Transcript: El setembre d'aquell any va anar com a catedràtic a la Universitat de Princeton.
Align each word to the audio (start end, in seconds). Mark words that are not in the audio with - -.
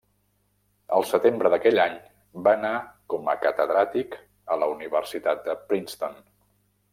El 0.99 1.03
setembre 1.09 1.51
d'aquell 1.53 1.81
any 1.83 1.99
va 2.47 2.53
anar 2.59 2.71
com 3.15 3.29
a 3.35 3.37
catedràtic 3.43 4.19
a 4.57 4.59
la 4.63 4.71
Universitat 4.73 5.47
de 5.51 5.57
Princeton. 5.69 6.19